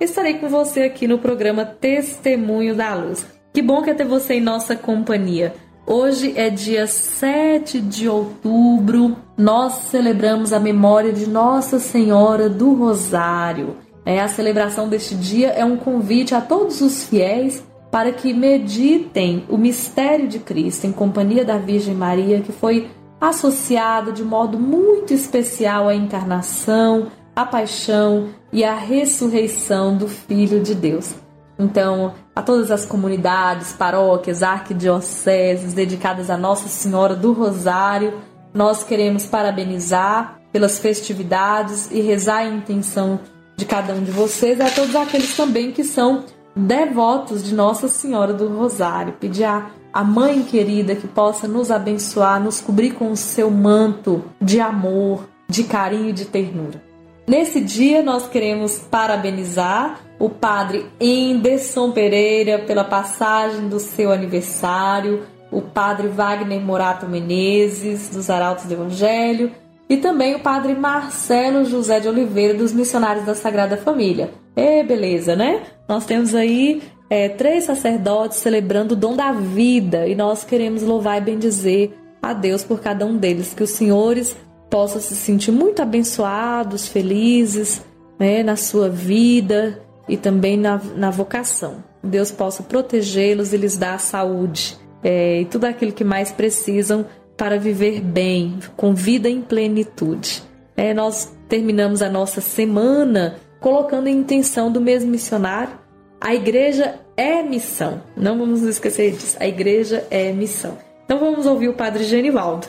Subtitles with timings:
[0.00, 3.26] estarei com você aqui no programa Testemunho da Luz.
[3.52, 5.54] Que bom que é ter você em nossa companhia.
[5.86, 13.76] Hoje é dia 7 de outubro, nós celebramos a memória de Nossa Senhora do Rosário.
[14.06, 19.44] É, a celebração deste dia é um convite a todos os fiéis para que meditem
[19.48, 22.88] o mistério de Cristo em companhia da Virgem Maria, que foi
[23.20, 30.74] associada de modo muito especial à encarnação, à paixão e à ressurreição do Filho de
[30.74, 31.14] Deus.
[31.58, 38.14] Então, a todas as comunidades, paróquias, arquidioceses dedicadas a Nossa Senhora do Rosário,
[38.52, 43.20] nós queremos parabenizar pelas festividades e rezar a intenção
[43.56, 46.24] de cada um de vocês, a todos aqueles também que são
[46.56, 49.14] devotos de Nossa Senhora do Rosário.
[49.14, 54.24] Pedir a, a Mãe querida que possa nos abençoar, nos cobrir com o seu manto
[54.40, 56.93] de amor, de carinho e de ternura.
[57.26, 65.62] Nesse dia, nós queremos parabenizar o padre Enderson Pereira pela passagem do seu aniversário, o
[65.62, 69.50] padre Wagner Morato Menezes, dos Arautos do Evangelho,
[69.88, 74.30] e também o padre Marcelo José de Oliveira, dos Missionários da Sagrada Família.
[74.54, 75.62] É, beleza, né?
[75.88, 81.18] Nós temos aí é, três sacerdotes celebrando o dom da vida e nós queremos louvar
[81.18, 81.92] e bendizer
[82.22, 83.52] a Deus por cada um deles.
[83.54, 84.36] Que os senhores
[84.70, 87.82] possam se sentir muito abençoados, felizes
[88.18, 91.82] né, na sua vida e também na, na vocação.
[92.02, 97.58] Deus possa protegê-los e lhes dar saúde é, e tudo aquilo que mais precisam para
[97.58, 100.42] viver bem, com vida em plenitude.
[100.76, 105.78] É, nós terminamos a nossa semana colocando em intenção do mesmo missionário.
[106.20, 108.02] A igreja é missão.
[108.16, 109.36] Não vamos esquecer disso.
[109.38, 110.78] A igreja é missão.
[111.04, 112.66] Então vamos ouvir o Padre Genivaldo.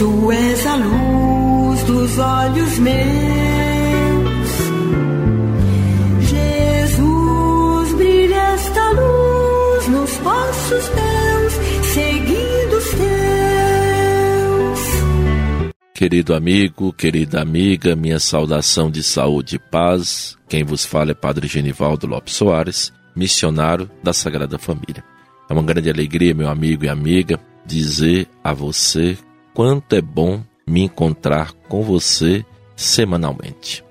[0.00, 2.98] Tu és a luz dos olhos meus.
[6.22, 11.52] Jesus, brilha esta luz nos passos teus,
[11.92, 14.80] seguindo os teus.
[15.94, 20.38] Querido amigo, querida amiga, minha saudação de saúde e paz.
[20.48, 25.04] Quem vos fala é Padre Genivaldo Lopes Soares, missionário da Sagrada Família.
[25.46, 29.18] É uma grande alegria, meu amigo e amiga, dizer a você
[29.60, 32.42] quanto é bom me encontrar com você
[32.74, 33.84] semanalmente,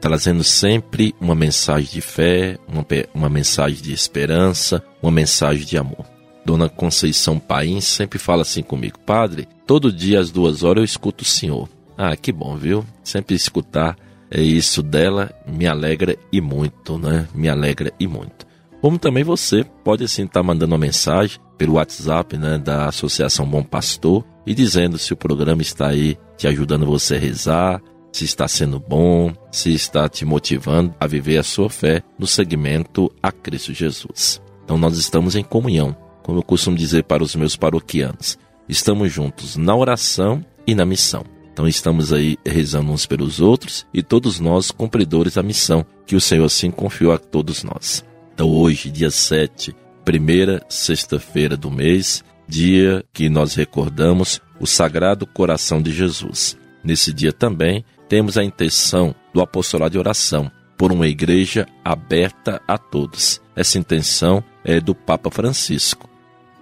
[0.00, 6.06] trazendo sempre uma mensagem de fé, uma, uma mensagem de esperança, uma mensagem de amor.
[6.44, 11.24] Dona Conceição Paim sempre fala assim comigo, Padre, todo dia às duas horas eu escuto
[11.24, 11.68] o Senhor.
[11.98, 12.86] Ah, que bom, viu?
[13.02, 13.96] Sempre escutar
[14.30, 17.26] é isso dela me alegra e muito, né?
[17.34, 18.46] Me alegra e muito.
[18.80, 23.62] Como também você pode assim estar mandando uma mensagem pelo WhatsApp né, da Associação Bom
[23.62, 27.82] Pastor e dizendo se o programa está aí te ajudando você a rezar,
[28.12, 33.12] se está sendo bom, se está te motivando a viver a sua fé no segmento
[33.22, 34.40] a Cristo Jesus.
[34.64, 38.38] Então nós estamos em comunhão, como eu costumo dizer para os meus paroquianos.
[38.68, 41.24] Estamos juntos na oração e na missão.
[41.52, 46.20] Então estamos aí rezando uns pelos outros e todos nós cumpridores da missão, que o
[46.20, 48.04] Senhor assim confiou a todos nós.
[48.36, 49.74] Então, hoje, dia 7,
[50.06, 56.56] primeira sexta-feira do mês, dia que nós recordamos o Sagrado Coração de Jesus.
[56.82, 60.48] Nesse dia também temos a intenção do apostolado de oração
[60.78, 63.42] por uma igreja aberta a todos.
[63.56, 66.08] Essa intenção é do Papa Francisco.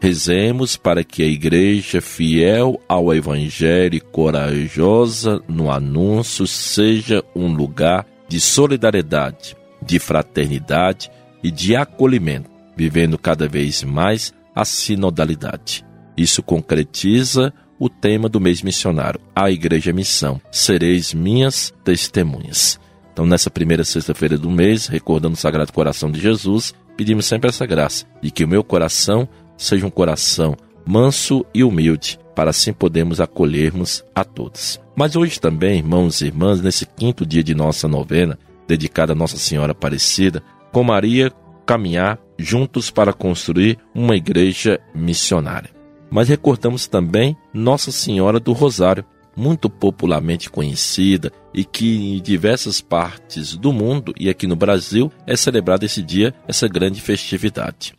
[0.00, 8.04] Rezemos para que a igreja, fiel ao Evangelho e corajosa no anúncio, seja um lugar
[8.28, 11.08] de solidariedade, de fraternidade
[11.42, 15.84] e de acolhimento, vivendo cada vez mais a sinodalidade.
[16.16, 20.40] Isso concretiza o tema do mês missionário, a Igreja Missão.
[20.50, 22.78] Sereis minhas testemunhas.
[23.12, 27.66] Então, nessa primeira sexta-feira do mês, recordando o Sagrado Coração de Jesus, pedimos sempre essa
[27.66, 33.20] graça, de que o meu coração seja um coração manso e humilde, para assim podermos
[33.20, 34.80] acolhermos a todos.
[34.96, 38.38] Mas hoje também, irmãos e irmãs, nesse quinto dia de nossa novena,
[38.68, 40.42] dedicada a Nossa Senhora Aparecida,
[40.72, 41.32] com Maria
[41.66, 45.70] caminhar juntos para construir uma igreja missionária.
[46.10, 49.04] Mas recordamos também Nossa Senhora do Rosário,
[49.36, 55.36] muito popularmente conhecida e que em diversas partes do mundo e aqui no Brasil é
[55.36, 57.94] celebrado esse dia, essa grande festividade.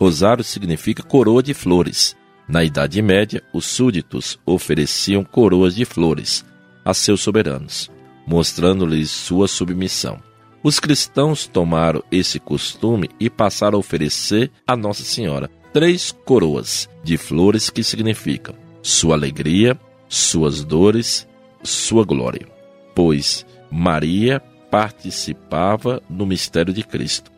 [0.00, 2.16] Rosário significa coroa de flores.
[2.46, 6.44] Na Idade Média, os súditos ofereciam coroas de flores
[6.84, 7.90] a seus soberanos,
[8.26, 10.20] mostrando-lhes sua submissão.
[10.64, 17.18] Os cristãos tomaram esse costume e passaram a oferecer a Nossa Senhora três coroas de
[17.18, 19.78] flores que significam sua alegria,
[20.08, 21.28] suas dores,
[21.62, 22.48] sua glória.
[22.94, 24.40] Pois Maria
[24.70, 27.30] participava no mistério de Cristo.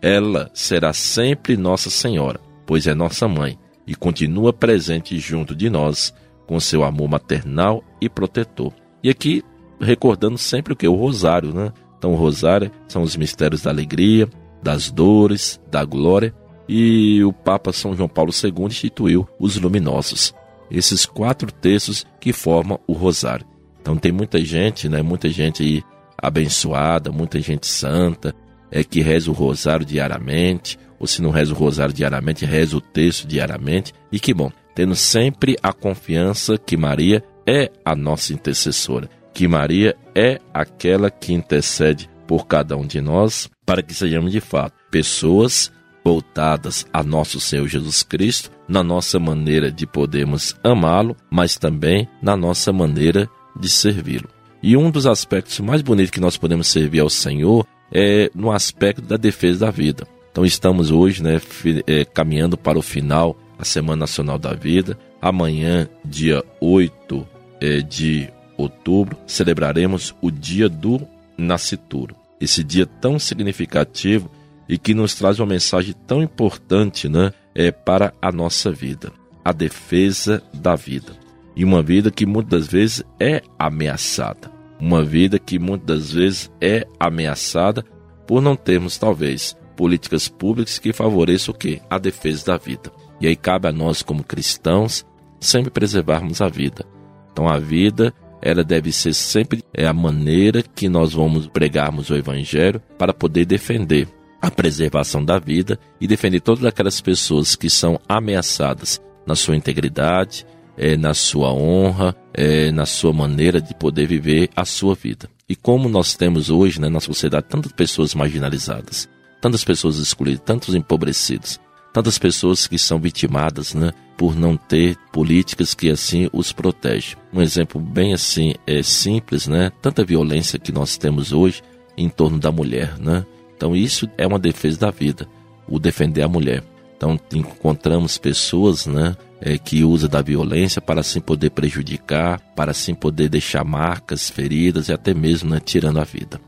[0.00, 3.58] Ela será sempre Nossa Senhora, pois é nossa mãe
[3.88, 6.14] e continua presente junto de nós
[6.46, 8.72] com seu amor maternal e protetor.
[9.02, 9.42] E aqui
[9.80, 10.86] recordando sempre o que?
[10.86, 11.72] O rosário, né?
[11.98, 14.28] Então, o rosário são os mistérios da alegria,
[14.62, 16.34] das dores, da glória,
[16.68, 20.34] e o Papa São João Paulo II instituiu os luminosos
[20.70, 23.46] esses quatro textos que formam o rosário.
[23.80, 25.82] Então tem muita gente, né, muita gente aí
[26.20, 28.34] abençoada, muita gente santa,
[28.70, 32.80] é que reza o rosário diariamente, ou se não reza o rosário diariamente, reza o
[32.80, 33.94] texto diariamente.
[34.12, 39.96] E que bom, tendo sempre a confiança que Maria é a nossa intercessora, que Maria
[40.14, 45.72] é aquela que intercede por cada um de nós, para que sejamos de fato pessoas
[46.04, 52.36] voltadas a nosso Senhor Jesus Cristo, na nossa maneira de podermos amá-lo, mas também na
[52.36, 53.28] nossa maneira
[53.58, 54.28] de servi-lo.
[54.62, 59.02] E um dos aspectos mais bonitos que nós podemos servir ao Senhor é no aspecto
[59.02, 60.06] da defesa da vida.
[60.30, 61.40] Então estamos hoje né,
[61.86, 64.98] é, caminhando para o final, a Semana Nacional da Vida.
[65.20, 67.26] Amanhã, dia 8
[67.60, 68.28] é, de
[68.58, 71.06] outubro, celebraremos o Dia do
[71.38, 72.14] Nascituro.
[72.40, 74.30] Esse dia tão significativo
[74.68, 79.12] e que nos traz uma mensagem tão importante né, é, para a nossa vida:
[79.44, 81.12] a defesa da vida.
[81.56, 84.50] E uma vida que muitas vezes é ameaçada.
[84.78, 87.84] Uma vida que muitas vezes é ameaçada
[88.26, 91.80] por não termos, talvez, políticas públicas que favoreçam o quê?
[91.90, 92.92] A defesa da vida.
[93.20, 95.04] E aí cabe a nós, como cristãos,
[95.40, 96.84] sempre preservarmos a vida.
[97.32, 102.16] Então a vida ela deve ser sempre é a maneira que nós vamos pregarmos o
[102.16, 104.08] evangelho para poder defender
[104.40, 110.46] a preservação da vida e defender todas aquelas pessoas que são ameaçadas na sua integridade,
[110.76, 115.28] é, na sua honra, é, na sua maneira de poder viver a sua vida.
[115.48, 119.08] E como nós temos hoje né, na sociedade tantas pessoas marginalizadas,
[119.40, 121.58] tantas pessoas excluídas, tantos empobrecidos,
[121.92, 127.16] tantas pessoas que são vitimadas né, por não ter políticas que assim os protegem.
[127.32, 129.70] Um exemplo bem assim é simples, né?
[129.80, 131.62] Tanta violência que nós temos hoje
[131.96, 133.24] em torno da mulher, né?
[133.56, 135.28] Então isso é uma defesa da vida,
[135.68, 136.62] o defender a mulher.
[136.96, 142.94] Então encontramos pessoas, né, é, que usam da violência para assim poder prejudicar, para assim
[142.94, 146.40] poder deixar marcas, feridas e até mesmo né, tirando a vida.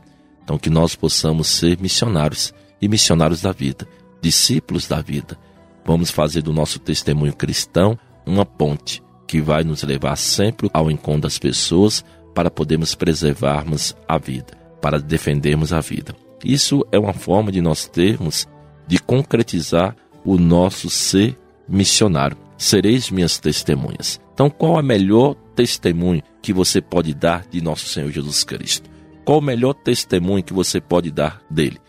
[0.43, 3.87] Então que nós possamos ser missionários e missionários da vida,
[4.21, 5.37] discípulos da vida.
[5.85, 11.21] Vamos fazer do nosso testemunho cristão uma ponte que vai nos levar sempre ao encontro
[11.21, 12.03] das pessoas
[12.35, 16.15] para podermos preservarmos a vida, para defendermos a vida.
[16.43, 18.47] Isso é uma forma de nós termos
[18.87, 21.37] de concretizar o nosso ser
[21.67, 22.37] missionário.
[22.57, 24.19] Sereis minhas testemunhas.
[24.33, 28.89] Então, qual é o melhor testemunho que você pode dar de nosso Senhor Jesus Cristo?
[29.25, 31.79] Qual o melhor testemunho que você pode dar dele?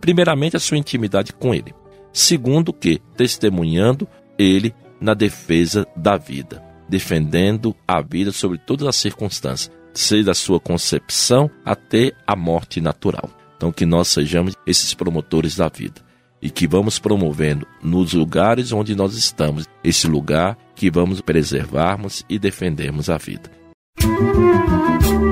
[0.00, 1.74] Primeiramente, a sua intimidade com ele.
[2.12, 9.70] Segundo, que testemunhando ele na defesa da vida, defendendo a vida sobre todas as circunstâncias,
[9.92, 13.30] seja da sua concepção até a morte natural.
[13.56, 16.00] Então, que nós sejamos esses promotores da vida
[16.40, 22.38] e que vamos promovendo nos lugares onde nós estamos, esse lugar que vamos preservarmos e
[22.38, 23.50] defendermos a vida.
[24.00, 25.27] Música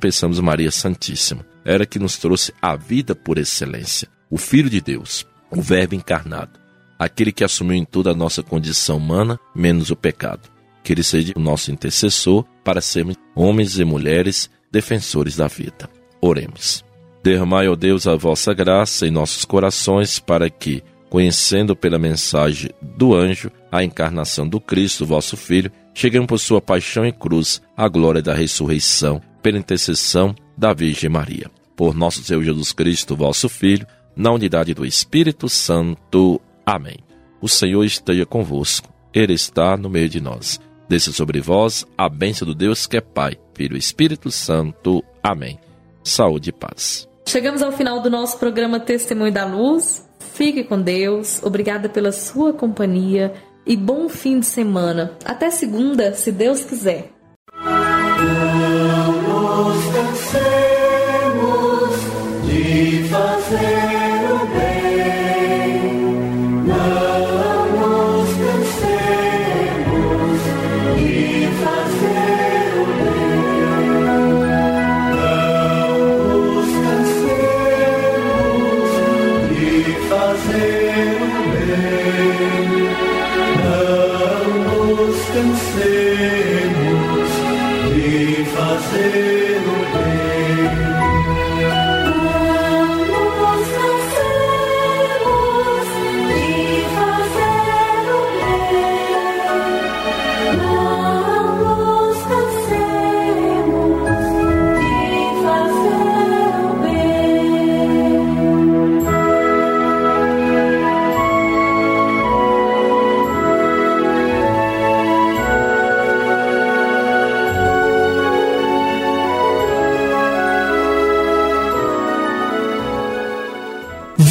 [0.00, 1.46] pensamos Maria Santíssima.
[1.64, 6.58] Era que nos trouxe a vida por excelência, o Filho de Deus, o Verbo encarnado,
[6.98, 10.48] aquele que assumiu em toda a nossa condição humana, menos o pecado.
[10.82, 15.90] Que ele seja o nosso intercessor para sermos homens e mulheres defensores da vida.
[16.22, 16.82] Oremos.
[17.22, 23.14] Derramai, ó Deus, a vossa graça em nossos corações para que, conhecendo pela mensagem do
[23.14, 28.22] anjo a encarnação do Cristo, vosso Filho, cheguemos por sua paixão e cruz à glória
[28.22, 31.50] da ressurreição pela intercessão da Virgem Maria.
[31.76, 36.40] Por nosso Senhor Jesus Cristo, vosso Filho, na unidade do Espírito Santo.
[36.64, 36.98] Amém.
[37.40, 40.60] O Senhor esteja convosco, Ele está no meio de nós.
[40.88, 45.02] Desça sobre vós a bênção do Deus que é Pai, Filho e Espírito Santo.
[45.22, 45.58] Amém.
[46.02, 47.08] Saúde e paz.
[47.26, 50.04] Chegamos ao final do nosso programa Testemunho da Luz.
[50.34, 51.40] Fique com Deus.
[51.42, 53.32] Obrigada pela sua companhia
[53.64, 55.16] e bom fim de semana.
[55.24, 57.12] Até segunda, se Deus quiser.